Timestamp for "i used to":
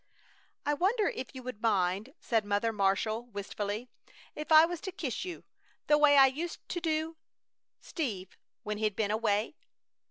6.17-6.79